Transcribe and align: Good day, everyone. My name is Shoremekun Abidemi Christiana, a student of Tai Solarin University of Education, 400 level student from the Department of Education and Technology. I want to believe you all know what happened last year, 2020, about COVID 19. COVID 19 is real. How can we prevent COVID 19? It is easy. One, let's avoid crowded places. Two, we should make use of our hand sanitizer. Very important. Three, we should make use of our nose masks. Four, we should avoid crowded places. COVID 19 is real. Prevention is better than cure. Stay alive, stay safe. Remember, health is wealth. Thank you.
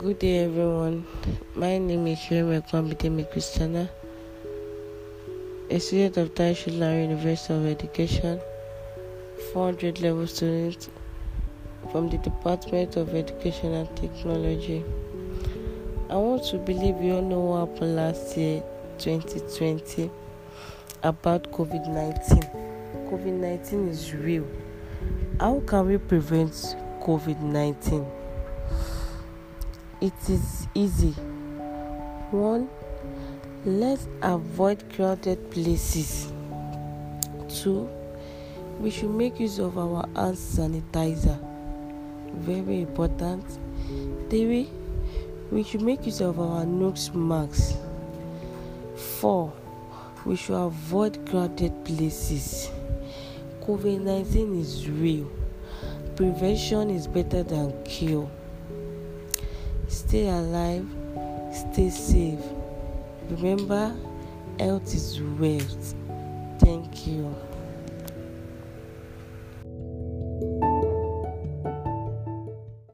Good 0.00 0.20
day, 0.20 0.44
everyone. 0.44 1.04
My 1.54 1.76
name 1.76 2.06
is 2.06 2.18
Shoremekun 2.20 2.88
Abidemi 2.88 3.30
Christiana, 3.30 3.90
a 5.68 5.78
student 5.78 6.16
of 6.16 6.34
Tai 6.34 6.54
Solarin 6.54 7.02
University 7.02 7.52
of 7.52 7.66
Education, 7.66 8.40
400 9.52 10.00
level 10.00 10.26
student 10.26 10.88
from 11.92 12.08
the 12.08 12.16
Department 12.16 12.96
of 12.96 13.14
Education 13.14 13.74
and 13.74 13.94
Technology. 13.94 14.82
I 16.08 16.16
want 16.16 16.44
to 16.44 16.56
believe 16.56 17.02
you 17.02 17.16
all 17.16 17.20
know 17.20 17.40
what 17.40 17.68
happened 17.68 17.96
last 17.96 18.38
year, 18.38 18.62
2020, 18.96 20.10
about 21.02 21.52
COVID 21.52 21.88
19. 21.88 22.40
COVID 23.10 23.34
19 23.38 23.88
is 23.88 24.14
real. 24.14 24.46
How 25.38 25.60
can 25.66 25.88
we 25.88 25.98
prevent 25.98 26.52
COVID 27.02 27.40
19? 27.42 28.19
It 30.00 30.14
is 30.30 30.66
easy. 30.74 31.12
One, 32.30 32.70
let's 33.66 34.08
avoid 34.22 34.82
crowded 34.94 35.50
places. 35.50 36.32
Two, 37.50 37.86
we 38.78 38.88
should 38.88 39.10
make 39.10 39.38
use 39.38 39.58
of 39.58 39.76
our 39.76 40.08
hand 40.16 40.38
sanitizer. 40.38 41.38
Very 42.32 42.80
important. 42.80 43.44
Three, 44.30 44.70
we 45.50 45.62
should 45.64 45.82
make 45.82 46.06
use 46.06 46.22
of 46.22 46.40
our 46.40 46.64
nose 46.64 47.10
masks. 47.12 47.74
Four, 48.96 49.52
we 50.24 50.34
should 50.34 50.56
avoid 50.56 51.28
crowded 51.28 51.84
places. 51.84 52.70
COVID 53.60 54.00
19 54.00 54.60
is 54.62 54.88
real. 54.88 55.30
Prevention 56.16 56.88
is 56.88 57.06
better 57.06 57.42
than 57.42 57.84
cure. 57.84 58.30
Stay 59.90 60.28
alive, 60.28 60.86
stay 61.52 61.90
safe. 61.90 62.38
Remember, 63.28 63.92
health 64.60 64.94
is 64.94 65.20
wealth. 65.20 65.96
Thank 66.60 67.08
you. 67.08 67.34